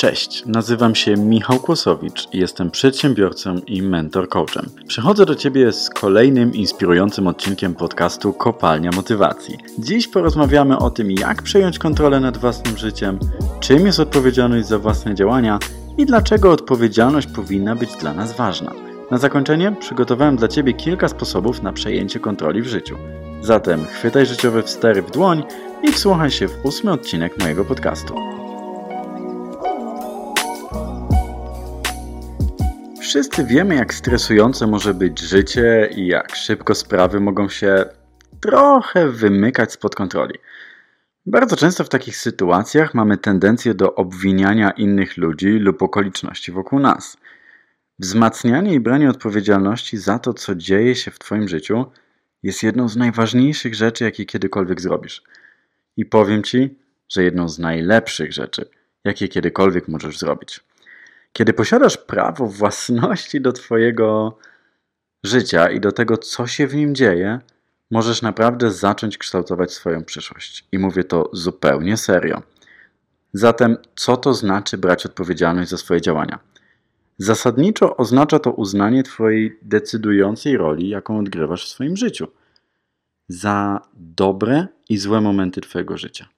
[0.00, 4.66] Cześć, nazywam się Michał Kłosowicz jestem przedsiębiorcą i mentor coachem.
[4.86, 9.58] Przychodzę do Ciebie z kolejnym inspirującym odcinkiem podcastu Kopalnia Motywacji.
[9.78, 13.18] Dziś porozmawiamy o tym, jak przejąć kontrolę nad własnym życiem,
[13.60, 15.58] czym jest odpowiedzialność za własne działania
[15.98, 18.72] i dlaczego odpowiedzialność powinna być dla nas ważna.
[19.10, 22.96] Na zakończenie przygotowałem dla Ciebie kilka sposobów na przejęcie kontroli w życiu.
[23.42, 25.42] Zatem chwytaj życiowe wstery w dłoń
[25.82, 28.39] i wsłuchaj się w ósmy odcinek mojego podcastu.
[33.10, 37.84] Wszyscy wiemy, jak stresujące może być życie i jak szybko sprawy mogą się
[38.40, 40.34] trochę wymykać spod kontroli.
[41.26, 47.16] Bardzo często w takich sytuacjach mamy tendencję do obwiniania innych ludzi lub okoliczności wokół nas.
[47.98, 51.86] Wzmacnianie i branie odpowiedzialności za to, co dzieje się w Twoim życiu,
[52.42, 55.22] jest jedną z najważniejszych rzeczy, jakie kiedykolwiek zrobisz.
[55.96, 58.68] I powiem Ci, że jedną z najlepszych rzeczy,
[59.04, 60.69] jakie kiedykolwiek możesz zrobić.
[61.32, 64.38] Kiedy posiadasz prawo własności do Twojego
[65.24, 67.40] życia i do tego, co się w nim dzieje,
[67.90, 70.64] możesz naprawdę zacząć kształtować swoją przyszłość.
[70.72, 72.42] I mówię to zupełnie serio.
[73.32, 76.38] Zatem, co to znaczy brać odpowiedzialność za swoje działania?
[77.18, 82.26] Zasadniczo oznacza to uznanie Twojej decydującej roli, jaką odgrywasz w swoim życiu,
[83.28, 86.28] za dobre i złe momenty Twojego życia.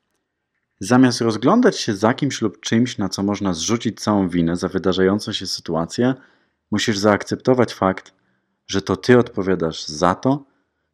[0.84, 5.32] Zamiast rozglądać się za kimś lub czymś, na co można zrzucić całą winę za wydarzającą
[5.32, 6.14] się sytuację,
[6.70, 8.14] musisz zaakceptować fakt,
[8.66, 10.44] że to ty odpowiadasz za to,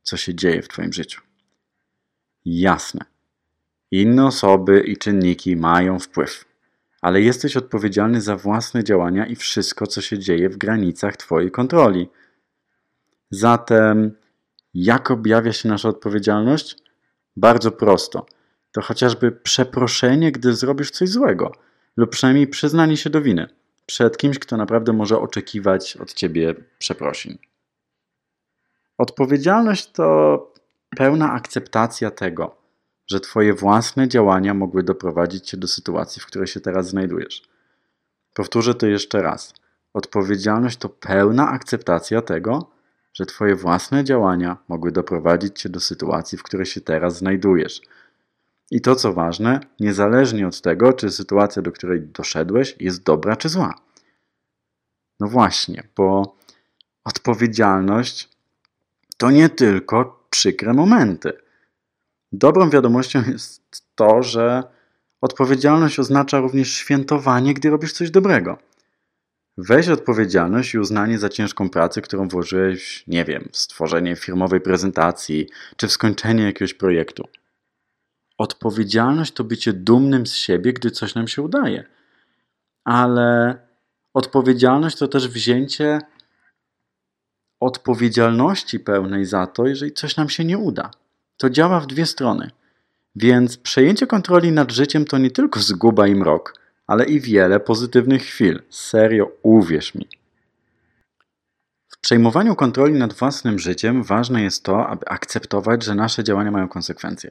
[0.02, 1.22] co się dzieje w Twoim życiu.
[2.44, 3.04] Jasne.
[3.90, 6.44] Inne osoby i czynniki mają wpływ,
[7.02, 12.08] ale jesteś odpowiedzialny za własne działania i wszystko, co się dzieje w granicach Twojej kontroli.
[13.30, 14.16] Zatem,
[14.74, 16.76] jak objawia się nasza odpowiedzialność?
[17.36, 18.26] Bardzo prosto–
[18.72, 21.52] to chociażby przeproszenie, gdy zrobisz coś złego,
[21.96, 23.48] lub przynajmniej przyznanie się do winy
[23.88, 27.38] przed kimś, kto naprawdę może oczekiwać od ciebie przeprosin.
[28.98, 30.52] Odpowiedzialność to
[30.96, 32.56] pełna akceptacja tego,
[33.10, 37.42] że Twoje własne działania mogły doprowadzić Cię do sytuacji, w której się teraz znajdujesz.
[38.34, 39.54] Powtórzę to jeszcze raz.
[39.94, 42.70] Odpowiedzialność to pełna akceptacja tego,
[43.14, 47.80] że Twoje własne działania mogły doprowadzić Cię do sytuacji, w której się teraz znajdujesz.
[48.70, 53.48] I to co ważne, niezależnie od tego, czy sytuacja, do której doszedłeś, jest dobra czy
[53.48, 53.74] zła.
[55.20, 56.36] No właśnie, bo
[57.04, 58.28] odpowiedzialność
[59.16, 61.32] to nie tylko przykre momenty.
[62.32, 64.62] Dobrą wiadomością jest to, że
[65.20, 68.58] odpowiedzialność oznacza również świętowanie, gdy robisz coś dobrego.
[69.58, 75.48] Weź odpowiedzialność i uznanie za ciężką pracę, którą włożyłeś, nie wiem, w stworzenie firmowej prezentacji
[75.76, 77.28] czy w skończenie jakiegoś projektu.
[78.38, 81.84] Odpowiedzialność to bycie dumnym z siebie, gdy coś nam się udaje.
[82.84, 83.58] Ale
[84.14, 85.98] odpowiedzialność to też wzięcie
[87.60, 90.90] odpowiedzialności pełnej za to, jeżeli coś nam się nie uda.
[91.36, 92.50] To działa w dwie strony.
[93.16, 96.54] Więc przejęcie kontroli nad życiem to nie tylko zguba i mrok,
[96.86, 98.62] ale i wiele pozytywnych chwil.
[98.70, 100.08] Serio, uwierz mi.
[101.88, 106.68] W przejmowaniu kontroli nad własnym życiem ważne jest to, aby akceptować, że nasze działania mają
[106.68, 107.30] konsekwencje.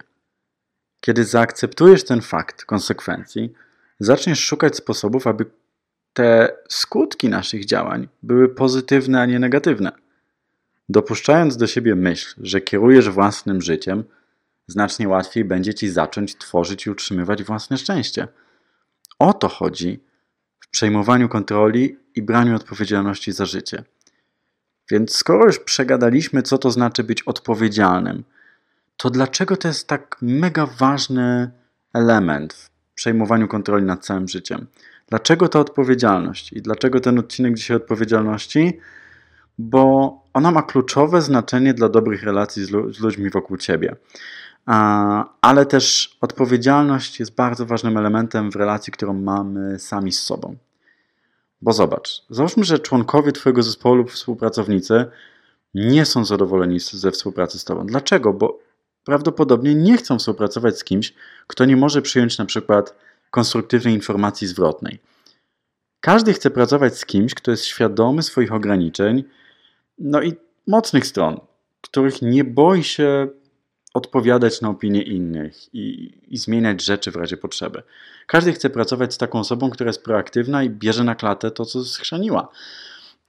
[1.01, 3.53] Kiedy zaakceptujesz ten fakt konsekwencji,
[3.99, 5.45] zaczniesz szukać sposobów, aby
[6.13, 9.91] te skutki naszych działań były pozytywne, a nie negatywne.
[10.89, 14.03] Dopuszczając do siebie myśl, że kierujesz własnym życiem,
[14.67, 18.27] znacznie łatwiej będzie ci zacząć tworzyć i utrzymywać własne szczęście.
[19.19, 19.99] O to chodzi
[20.59, 23.83] w przejmowaniu kontroli i braniu odpowiedzialności za życie.
[24.91, 28.23] Więc skoro już przegadaliśmy, co to znaczy być odpowiedzialnym,
[28.97, 31.51] to dlaczego to jest tak mega ważny
[31.93, 34.67] element w przejmowaniu kontroli nad całym życiem?
[35.07, 38.79] Dlaczego ta odpowiedzialność i dlaczego ten odcinek dzisiaj odpowiedzialności?
[39.57, 43.95] Bo ona ma kluczowe znaczenie dla dobrych relacji z, z ludźmi wokół ciebie.
[45.41, 50.55] ale też odpowiedzialność jest bardzo ważnym elementem w relacji, którą mamy sami z sobą.
[51.61, 55.05] Bo zobacz, załóżmy, że członkowie Twojego zespołu lub współpracownicy
[55.75, 57.85] nie są zadowoleni ze współpracy z Tobą.
[57.85, 58.33] Dlaczego?
[58.33, 58.66] Bo
[59.07, 61.13] prawdopodobnie nie chcą współpracować z kimś,
[61.47, 62.95] kto nie może przyjąć na przykład
[63.31, 64.99] konstruktywnej informacji zwrotnej.
[65.99, 69.23] Każdy chce pracować z kimś, kto jest świadomy swoich ograniczeń,
[69.99, 70.33] no i
[70.67, 71.39] mocnych stron,
[71.81, 73.27] których nie boi się
[73.93, 77.83] odpowiadać na opinie innych i, i, zmieniać rzeczy w razie potrzeby.
[78.25, 81.85] Każdy chce pracować z taką osobą, która jest proaktywna i bierze na klatę to, co
[81.85, 82.47] schrzaniła.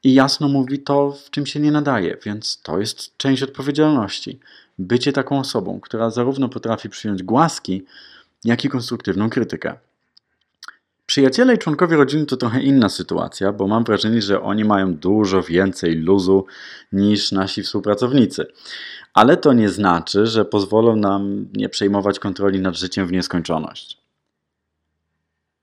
[0.05, 4.41] I jasno mówi to, w czym się nie nadaje, więc to jest część odpowiedzialności
[4.79, 7.85] bycie taką osobą, która zarówno potrafi przyjąć głaski,
[8.45, 9.75] jak i konstruktywną krytykę.
[11.07, 15.43] Przyjaciele i członkowie rodziny to trochę inna sytuacja, bo mam wrażenie, że oni mają dużo
[15.43, 16.47] więcej luzu
[16.93, 18.47] niż nasi współpracownicy.
[19.15, 23.99] Ale to nie znaczy, że pozwolą nam nie przejmować kontroli nad życiem w nieskończoność.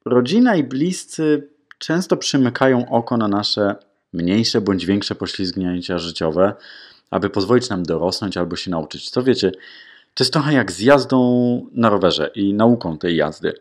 [0.05, 3.75] Rodzina i bliscy często przymykają oko na nasze
[4.15, 6.53] mniejsze bądź większe poślizgnięcia życiowe,
[7.11, 9.11] aby pozwolić nam dorosnąć albo się nauczyć.
[9.11, 9.51] To wiecie,
[10.13, 11.19] to jest trochę jak z jazdą
[11.71, 13.53] na rowerze i nauką tej jazdy.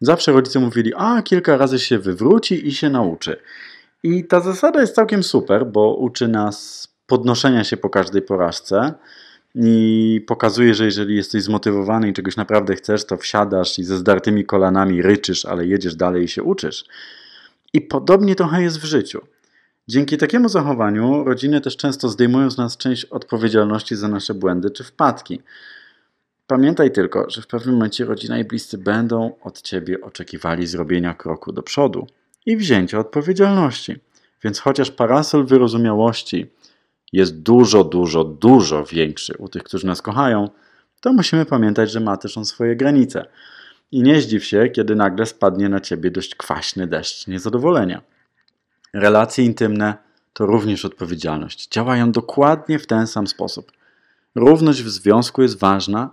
[0.00, 3.36] Zawsze rodzice mówili, a kilka razy się wywróci i się nauczy.
[4.02, 8.94] I ta zasada jest całkiem super, bo uczy nas podnoszenia się po każdej porażce
[9.54, 14.44] i pokazuje, że jeżeli jesteś zmotywowany i czegoś naprawdę chcesz, to wsiadasz i ze zdartymi
[14.44, 16.84] kolanami ryczysz, ale jedziesz dalej i się uczysz.
[17.72, 19.20] I podobnie trochę jest w życiu.
[19.88, 24.84] Dzięki takiemu zachowaniu rodziny też często zdejmują z nas część odpowiedzialności za nasze błędy czy
[24.84, 25.40] wpadki.
[26.46, 31.52] Pamiętaj tylko, że w pewnym momencie rodzina i bliscy będą od ciebie oczekiwali zrobienia kroku
[31.52, 32.06] do przodu
[32.46, 33.96] i wzięcia odpowiedzialności.
[34.44, 36.46] Więc chociaż parasol wyrozumiałości
[37.12, 40.50] jest dużo, dużo, dużo większy u tych, którzy nas kochają,
[41.00, 43.26] to musimy pamiętać, że ma też on swoje granice.
[43.92, 48.15] I nie zdziw się, kiedy nagle spadnie na ciebie dość kwaśny deszcz niezadowolenia.
[48.96, 49.94] Relacje intymne
[50.32, 51.68] to również odpowiedzialność.
[51.68, 53.72] Działają dokładnie w ten sam sposób.
[54.34, 56.10] Równość w związku jest ważna,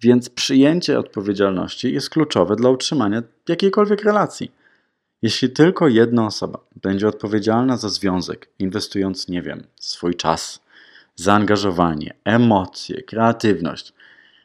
[0.00, 4.52] więc przyjęcie odpowiedzialności jest kluczowe dla utrzymania jakiejkolwiek relacji.
[5.22, 10.60] Jeśli tylko jedna osoba będzie odpowiedzialna za związek, inwestując, nie wiem, swój czas,
[11.16, 13.92] zaangażowanie, emocje, kreatywność,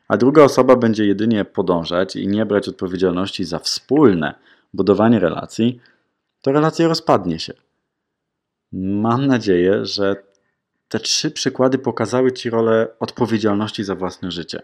[0.07, 4.33] a druga osoba będzie jedynie podążać i nie brać odpowiedzialności za wspólne
[4.73, 5.79] budowanie relacji,
[6.41, 7.53] to relacja rozpadnie się.
[8.71, 10.15] Mam nadzieję, że
[10.89, 14.61] te trzy przykłady pokazały Ci rolę odpowiedzialności za własne życie.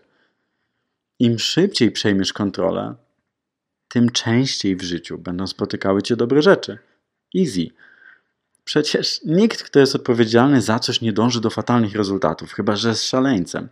[1.19, 2.95] Im szybciej przejmiesz kontrolę,
[3.88, 6.77] tym częściej w życiu będą spotykały cię dobre rzeczy.
[7.38, 7.68] Easy.
[8.63, 13.04] Przecież nikt, kto jest odpowiedzialny za coś, nie dąży do fatalnych rezultatów, chyba że jest
[13.04, 13.69] szaleńcem.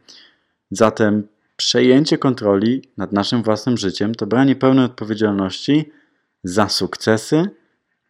[0.71, 5.91] Zatem przejęcie kontroli nad naszym własnym życiem to branie pełnej odpowiedzialności
[6.43, 7.49] za sukcesy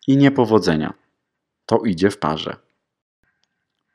[0.08, 0.94] i niepowodzenia.
[1.66, 2.56] To idzie w parze.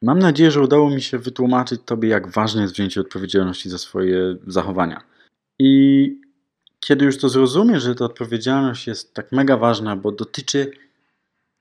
[0.02, 4.36] Mam nadzieję, że udało mi się wytłumaczyć Tobie, jak ważne jest wzięcie odpowiedzialności za swoje
[4.46, 5.02] zachowania.
[5.58, 6.20] I
[6.80, 10.70] kiedy już to zrozumiesz, że ta odpowiedzialność jest tak mega ważna, bo dotyczy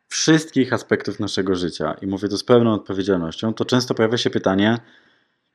[0.07, 4.77] wszystkich aspektów naszego życia i mówię to z pełną odpowiedzialnością, to często pojawia się pytanie,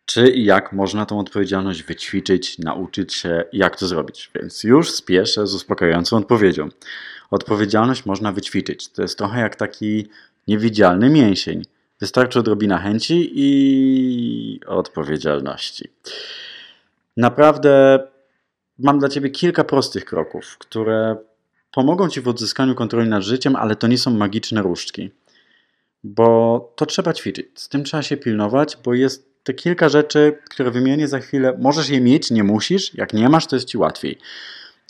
[0.07, 4.31] czy i jak można tą odpowiedzialność wyćwiczyć, nauczyć się, jak to zrobić.
[4.35, 6.69] Więc już spieszę z uspokajającą odpowiedzią.
[7.31, 8.89] Odpowiedzialność można wyćwiczyć.
[8.89, 10.09] To jest trochę jak taki
[10.49, 11.63] niewidzialny mięsień.
[12.01, 15.89] Wystarczy odrobina chęci i odpowiedzialności.
[17.17, 18.01] Naprawdę
[18.79, 21.17] mam dla Ciebie kilka prostych kroków, które
[21.73, 25.11] pomogą Ci w odzyskaniu kontroli nad życiem, ale to nie są magiczne różdżki.
[26.05, 27.47] Bo to trzeba ćwiczyć.
[27.55, 31.59] Z tym trzeba się pilnować, bo jest te kilka rzeczy, które wymienię za chwilę.
[31.59, 32.95] Możesz je mieć, nie musisz.
[32.95, 34.19] Jak nie masz, to jest Ci łatwiej.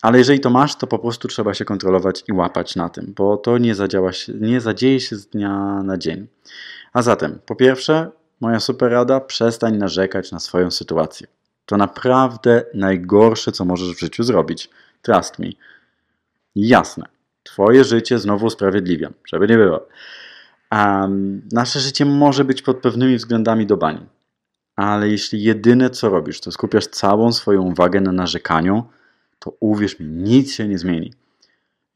[0.02, 3.36] Ale jeżeli to masz, to po prostu trzeba się kontrolować i łapać na tym, bo
[3.36, 4.10] to nie, zadziała
[4.40, 6.26] nie zadzieje się z dnia na dzień.
[6.92, 8.10] A zatem, po pierwsze,
[8.40, 11.26] moja super rada, przestań narzekać na swoją sytuację.
[11.66, 14.70] To naprawdę najgorsze, co możesz w życiu zrobić.
[15.02, 15.46] Trust me.
[16.54, 17.04] Jasne,
[17.42, 19.88] Twoje życie znowu usprawiedliwiam, żeby nie było.
[20.72, 24.06] Um, nasze życie może być pod pewnymi względami do bani.
[24.76, 28.84] Ale jeśli jedyne co robisz, to skupiasz całą swoją uwagę na narzekaniu,
[29.38, 31.12] to uwierz mi, nic się nie zmieni.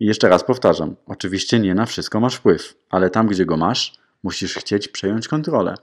[0.00, 3.92] I jeszcze raz powtarzam, oczywiście nie na wszystko masz wpływ, ale tam, gdzie go masz,
[4.22, 5.74] musisz chcieć przejąć kontrolę.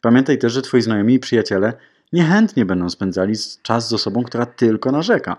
[0.00, 1.72] Pamiętaj też, że twoi znajomi i przyjaciele
[2.12, 5.36] niechętnie będą spędzali czas z osobą, która tylko narzeka.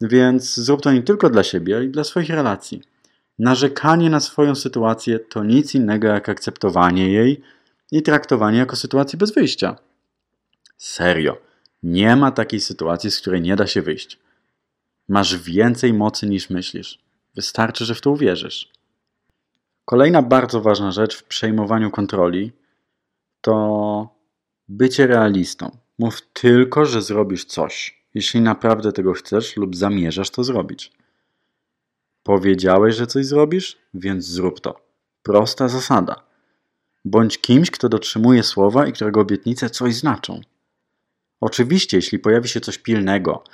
[0.00, 2.82] Więc zrób to nie tylko dla siebie, ale i dla swoich relacji.
[3.38, 7.42] Narzekanie na swoją sytuację to nic innego jak akceptowanie jej
[7.92, 9.76] i traktowanie jako sytuacji bez wyjścia.
[10.82, 11.36] Serio,
[11.82, 14.18] nie ma takiej sytuacji, z której nie da się wyjść.
[15.08, 16.98] Masz więcej mocy niż myślisz.
[17.34, 18.72] Wystarczy, że w to uwierzysz.
[19.84, 22.52] Kolejna bardzo ważna rzecz w przejmowaniu kontroli
[23.40, 24.08] to
[24.68, 25.76] bycie realistą.
[25.98, 30.92] Mów tylko, że zrobisz coś, jeśli naprawdę tego chcesz lub zamierzasz to zrobić.
[32.22, 34.80] Powiedziałeś, że coś zrobisz, więc zrób to.
[35.22, 36.22] Prosta zasada.
[37.04, 40.40] Bądź kimś, kto dotrzymuje słowa i którego obietnice coś znaczą.
[41.42, 43.44] Oczywiście, jeśli pojawi się coś pilnego,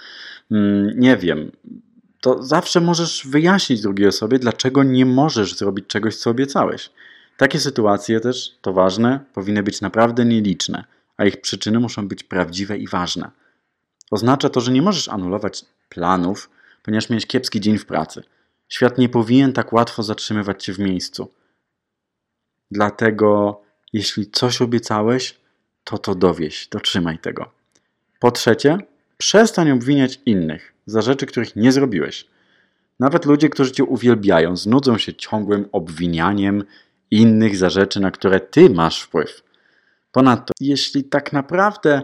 [0.51, 1.51] mm, nie wiem,
[2.21, 6.91] to zawsze możesz wyjaśnić drugiej osobie, dlaczego nie możesz zrobić czegoś, co obiecałeś.
[7.37, 10.85] Takie sytuacje też, to ważne, powinny być naprawdę nieliczne
[11.19, 13.31] a ich przyczyny muszą być prawdziwe i ważne.
[14.11, 16.51] Oznacza to, że nie możesz anulować planów,
[16.83, 18.23] ponieważ miałeś kiepski dzień w pracy.
[18.69, 21.31] Świat nie powinien tak łatwo zatrzymywać cię w miejscu.
[22.71, 23.61] Dlatego,
[23.93, 25.41] jeśli coś obiecałeś,
[25.85, 27.58] to to dowieś, dotrzymaj tego.
[28.19, 28.79] Po trzecie,
[29.19, 32.27] przestań obwiniać innych za rzeczy, których nie zrobiłeś.
[33.01, 36.65] Nawet ludzie, którzy cię uwielbiają, znudzą się ciągłym obwinianiem
[37.11, 39.43] innych za rzeczy, na które ty masz wpływ.
[40.13, 42.03] Ponadto, jeśli tak naprawdę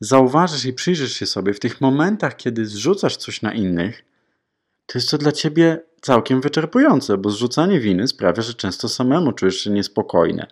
[0.00, 4.04] zauważysz i przyjrzysz się sobie w tych momentach, kiedy zrzucasz coś na innych,
[4.86, 9.60] to jest to dla ciebie całkiem wyczerpujące, bo zrzucanie winy sprawia, że często samemu czujesz
[9.60, 10.46] się niespokojny.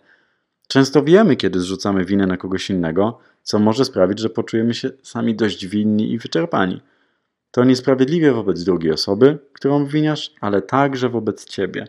[0.69, 5.35] Często wiemy, kiedy zrzucamy winę na kogoś innego, co może sprawić, że poczujemy się sami
[5.35, 6.81] dość winni i wyczerpani.
[7.51, 11.87] To niesprawiedliwie wobec drugiej osoby, którą obwiniasz, ale także wobec ciebie.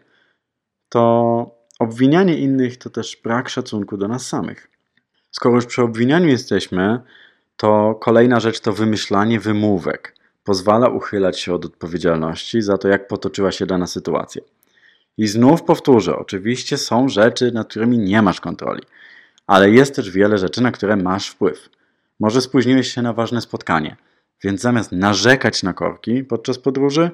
[0.90, 4.68] To obwinianie innych to też brak szacunku do nas samych.
[5.32, 7.00] Skoro już przy obwinianiu jesteśmy,
[7.58, 10.16] to kolejna rzecz to wymyślanie wymówek.
[10.44, 14.42] Pozwala uchylać się od odpowiedzialności za to, jak potoczyła się dana sytuacja.
[15.18, 18.82] I znów powtórzę, oczywiście są rzeczy, nad którymi nie masz kontroli,
[19.48, 21.70] ale jest też wiele rzeczy, na które masz wpływ.
[22.20, 23.96] Może spóźniłeś się na ważne spotkanie,
[24.44, 27.12] więc zamiast narzekać na korki podczas podróży,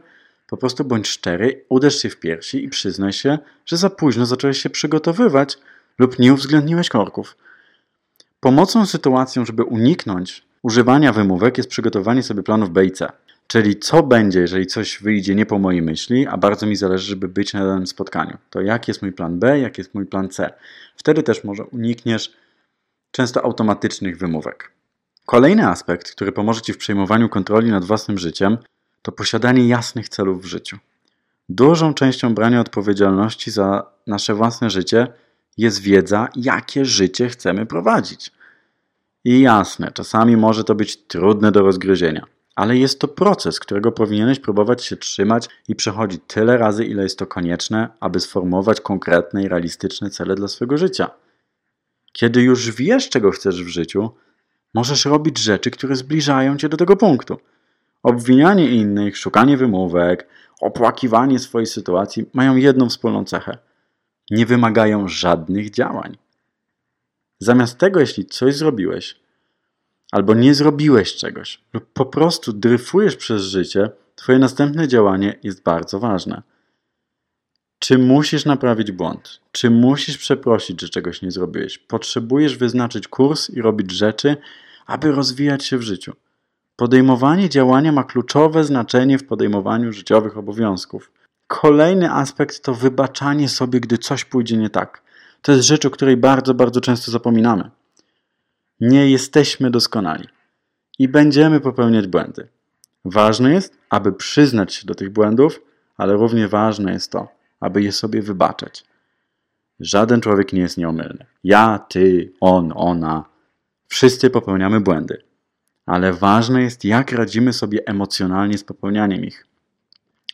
[0.50, 4.62] po prostu bądź szczery, uderz się w piersi i przyznaj się, że za późno zacząłeś
[4.62, 5.58] się przygotowywać
[6.00, 7.38] lub nie uwzględniłeś korków.
[8.40, 13.12] Pomocą sytuacją, żeby uniknąć używania wymówek jest przygotowanie sobie planów B i C.
[13.52, 17.28] Czyli co będzie, jeżeli coś wyjdzie nie po mojej myśli, a bardzo mi zależy, żeby
[17.28, 18.38] być na danym spotkaniu.
[18.50, 20.54] To jaki jest mój plan B, jaki jest mój plan C.
[20.96, 22.34] Wtedy też może unikniesz
[23.12, 24.72] często automatycznych wymówek.
[25.26, 28.58] Kolejny aspekt, który pomoże Ci w przejmowaniu kontroli nad własnym życiem,
[29.02, 30.78] to posiadanie jasnych celów w życiu.
[31.50, 35.08] Dużą częścią brania odpowiedzialności za nasze własne życie
[35.58, 38.32] jest wiedza, jakie życie chcemy prowadzić.
[39.24, 44.40] I jasne, czasami może to być trudne do rozgryzienia, ale jest to proces, którego powinieneś
[44.40, 49.48] próbować się trzymać i przechodzić tyle razy, ile jest to konieczne, aby sformułować konkretne i
[49.48, 51.10] realistyczne cele dla swojego życia.
[52.14, 54.10] Kiedy już wiesz, czego chcesz w życiu,
[54.74, 57.38] możesz robić rzeczy, które zbliżają cię do tego punktu.
[58.04, 60.28] Obwinianie innych, szukanie wymówek,
[60.62, 63.58] opłakiwanie swojej sytuacji mają jedną wspólną cechę–
[64.32, 66.18] nie wymagają żadnych działań.
[67.40, 69.20] Zamiast tego, jeśli coś zrobiłeś,
[70.12, 73.90] albo nie zrobiłeś czegoś, lub po prostu dryfujesz przez życie,
[74.22, 76.42] Twoje następne działanie jest bardzo ważne.
[77.80, 79.40] Czy musisz naprawić błąd?
[79.52, 81.78] Czy musisz przeprosić, że czegoś nie zrobiłeś?
[81.78, 84.38] Potrzebujesz wyznaczyć kurs i robić rzeczy,
[84.86, 86.14] aby rozwijać się w życiu.
[86.76, 91.12] Podejmowanie działania ma kluczowe znaczenie w podejmowaniu życiowych obowiązków.
[91.48, 95.04] Kolejny aspekt to wybaczanie sobie, gdy coś pójdzie nie tak.
[95.42, 97.70] To jest rzecz, o której bardzo, bardzo często zapominamy.
[98.82, 100.28] Nie jesteśmy doskonali
[101.00, 102.48] i będziemy popełniać błędy.
[103.06, 105.62] Ważne jest, aby przyznać się do tych błędów,
[105.98, 107.28] ale równie ważne jest to,
[107.60, 108.86] aby je sobie wybaczać.
[109.80, 111.26] Żaden człowiek nie jest nieomylny.
[111.44, 113.26] Ja, ty, on, ona.
[113.88, 115.24] Wszyscy popełniamy błędy.
[115.86, 119.48] Ale ważne jest, jak radzimy sobie emocjonalnie z popełnianiem ich.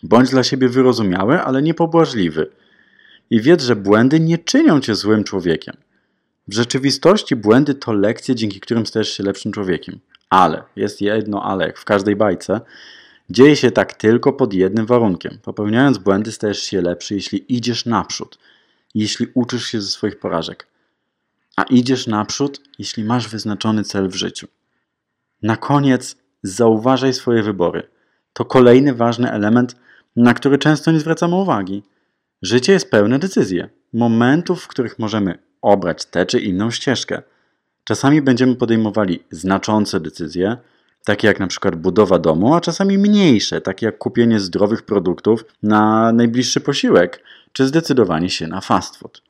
[0.04, 2.52] Bądź dla siebie wyrozumiały, ale nie pobłażliwy.
[3.30, 5.78] I wiedz, że błędy nie czynią cię złym człowiekiem.
[6.48, 10.00] W rzeczywistości błędy to lekcje, dzięki którym stajesz się lepszym człowiekiem.
[10.30, 12.62] Ale, jest jedno ale, jak w każdej bajce,
[13.30, 15.40] dzieje się tak tylko pod jednym warunkiem.
[15.44, 18.38] Popełniając błędy stajesz się lepszy, jeśli idziesz naprzód,
[18.96, 20.68] jeśli uczysz się ze swoich porażek.
[21.58, 24.48] A idziesz naprzód, jeśli masz wyznaczony cel w życiu.
[25.42, 27.88] Na koniec zauważaj swoje wybory.
[28.34, 29.76] To kolejny ważny element
[30.16, 31.84] na który często nie zwracamy uwagi.
[32.42, 33.64] Życie jest pełne decyzji,
[33.94, 37.22] momentów, w których możemy obrać tę czy inną ścieżkę.
[37.84, 40.58] Czasami będziemy podejmowali znaczące decyzje,
[41.06, 46.12] takie jak na przykład budowa domu, a czasami mniejsze, takie jak kupienie zdrowych produktów na
[46.12, 49.22] najbliższy posiłek, czy zdecydowanie się na fast food.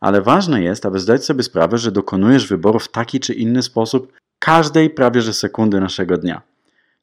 [0.00, 4.12] Ale ważne jest, aby zdać sobie sprawę, że dokonujesz wyboru w taki czy inny sposób
[4.38, 6.42] każdej prawie że sekundy naszego dnia.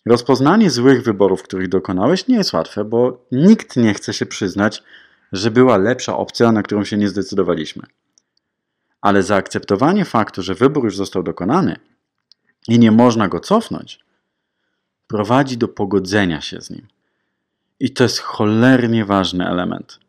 [0.06, 4.84] Rozpoznanie złych wyborów, których dokonałeś, nie jest łatwe, bo nikt nie chce się przyznać,
[5.32, 7.84] że była lepsza opcja, na którą się nie zdecydowaliśmy.
[9.02, 11.76] Ale zaakceptowanie faktu, że wybór już został dokonany
[12.68, 14.00] i nie można go cofnąć,
[15.08, 16.88] prowadzi do pogodzenia się z nim.
[17.80, 20.00] I to jest cholernie ważny element.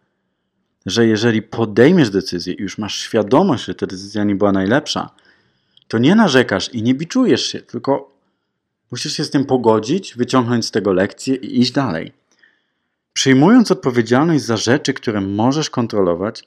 [0.87, 5.11] Że jeżeli podejmiesz decyzję i już masz świadomość, że ta decyzja nie była najlepsza,
[5.88, 8.12] to nie narzekasz i nie biczujesz się, tylko
[8.92, 12.12] Musisz się z tym pogodzić, wyciągnąć z tego lekcję i iść dalej.
[13.12, 16.44] Przyjmując odpowiedzialność za rzeczy, które możesz kontrolować,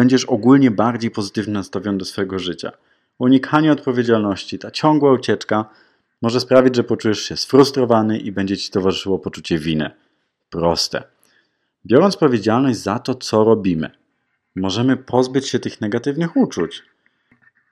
[0.00, 2.72] będziesz ogólnie bardziej pozytywnie nastawiony do swojego życia.
[3.18, 5.64] Unikanie odpowiedzialności, ta ciągła ucieczka
[6.22, 9.90] może sprawić, że poczujesz się sfrustrowany i będzie ci towarzyszyło poczucie winy.
[10.50, 11.02] Proste.
[11.86, 13.90] Biorąc odpowiedzialność za to, co robimy,
[14.56, 16.82] możemy pozbyć się tych negatywnych uczuć.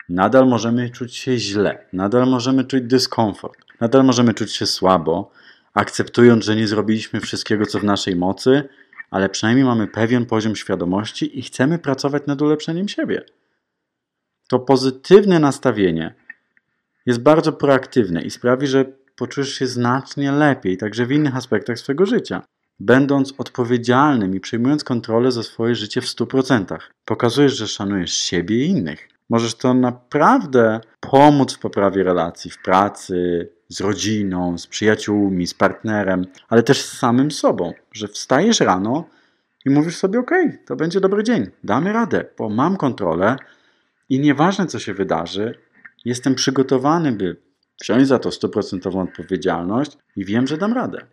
[0.09, 5.31] Nadal możemy czuć się źle, nadal możemy czuć dyskomfort, nadal możemy czuć się słabo,
[5.75, 8.69] akceptując, że nie zrobiliśmy wszystkiego, co w naszej mocy,
[9.11, 13.23] ale przynajmniej mamy pewien poziom świadomości i chcemy pracować nad ulepszeniem siebie.
[14.49, 16.15] To pozytywne nastawienie
[17.07, 18.85] jest bardzo proaktywne i sprawi, że
[19.17, 22.43] poczujesz się znacznie lepiej, także w innych aspektach swojego życia.
[22.81, 28.69] Będąc odpowiedzialnym i przejmując kontrolę za swoje życie w 100%, pokazujesz, że szanujesz siebie i
[28.69, 29.09] innych.
[29.31, 36.25] Możesz to naprawdę pomóc w poprawie relacji w pracy, z rodziną, z przyjaciółmi, z partnerem,
[36.49, 39.09] ale też z samym sobą, że wstajesz rano
[39.65, 40.31] i mówisz sobie: OK,
[40.67, 43.37] to będzie dobry dzień, damy radę, bo mam kontrolę
[44.09, 45.59] i nieważne co się wydarzy,
[46.05, 47.37] jestem przygotowany, by
[47.83, 51.07] wziąć za to stuprocentową odpowiedzialność i wiem, że dam radę.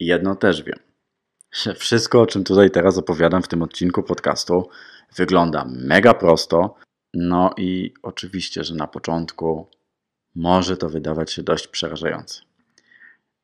[0.00, 0.78] I jedno też wiem,
[1.52, 4.68] że wszystko, o czym tutaj teraz opowiadam w tym odcinku podcastu,
[5.16, 6.74] wygląda mega prosto.
[7.14, 9.68] No i oczywiście, że na początku
[10.36, 12.40] może to wydawać się dość przerażające.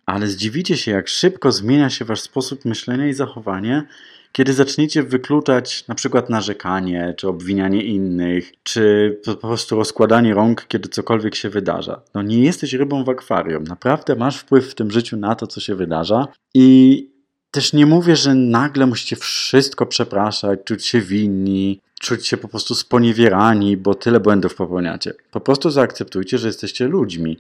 [0.07, 3.87] Ale zdziwicie się, jak szybko zmienia się wasz sposób myślenia i zachowanie,
[4.33, 10.89] kiedy zaczniecie wykluczać na przykład narzekanie, czy obwinianie innych, czy po prostu rozkładanie rąk, kiedy
[10.89, 12.03] cokolwiek się wydarza.
[12.15, 13.65] No nie jesteś rybą w akwarium.
[13.65, 17.09] Naprawdę masz wpływ w tym życiu na to, co się wydarza i
[17.51, 22.75] też nie mówię, że nagle musicie wszystko przepraszać, czuć się winni, czuć się po prostu
[22.75, 25.15] sponiewierani, bo tyle błędów popełniacie.
[25.31, 27.39] Po prostu zaakceptujcie, że jesteście ludźmi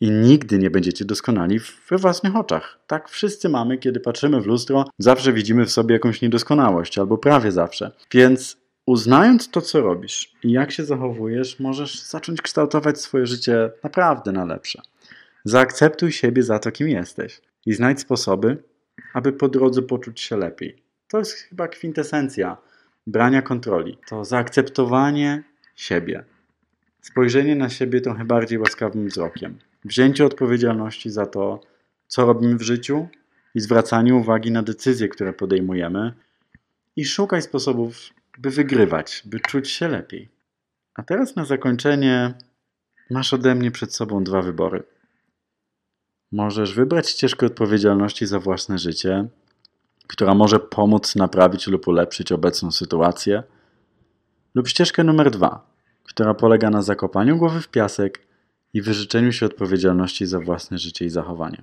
[0.00, 1.60] i nigdy nie będziecie doskonali
[1.90, 2.78] we własnych oczach.
[2.86, 7.52] Tak wszyscy mamy, kiedy patrzymy w lustro, zawsze widzimy w sobie jakąś niedoskonałość, albo prawie
[7.52, 7.90] zawsze.
[8.10, 14.32] Więc uznając to, co robisz i jak się zachowujesz, możesz zacząć kształtować swoje życie naprawdę
[14.32, 14.82] na lepsze.
[15.44, 18.62] Zaakceptuj siebie za to, kim jesteś i znajdź sposoby,
[19.14, 20.82] aby po drodze poczuć się lepiej.
[21.08, 22.56] To jest chyba kwintesencja
[23.08, 23.98] brania kontroli.
[24.08, 25.42] To zaakceptowanie
[25.76, 26.24] siebie.
[27.00, 29.58] Spojrzenie na siebie trochę bardziej łaskawym wzrokiem.
[29.84, 31.60] Wzięcie odpowiedzialności za to,
[32.06, 33.08] co robimy w życiu
[33.54, 36.12] i zwracanie uwagi na decyzje, które podejmujemy
[36.96, 37.96] i szukaj sposobów,
[38.38, 40.28] by wygrywać, by czuć się lepiej.
[40.94, 42.34] A teraz na zakończenie
[43.10, 44.82] masz ode mnie przed sobą dwa wybory.
[46.32, 49.28] Możesz wybrać ścieżkę odpowiedzialności za własne życie,
[50.08, 53.42] która może pomóc naprawić lub ulepszyć obecną sytuację,
[54.54, 55.66] lub ścieżkę numer dwa,
[56.04, 58.20] która polega na zakopaniu głowy w piasek
[58.74, 61.62] i wyrzeczeniu się odpowiedzialności za własne życie i zachowanie.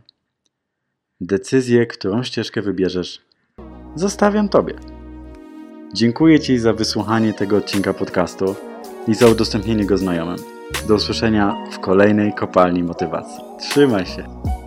[1.22, 3.22] Decyzję, którą ścieżkę wybierzesz,
[3.96, 4.74] zostawiam Tobie.
[5.94, 8.56] Dziękuję Ci za wysłuchanie tego odcinka podcastu
[9.08, 10.38] i za udostępnienie go znajomym.
[10.88, 13.44] Do usłyszenia w kolejnej kopalni motywacji.
[13.60, 14.65] Trzymaj się!